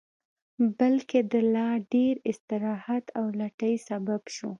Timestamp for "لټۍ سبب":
3.39-4.21